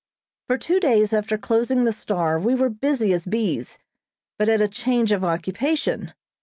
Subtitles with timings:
[0.47, 3.77] For two days after closing the "Star" we were busy as bees,
[4.39, 6.15] but at a change of occupation.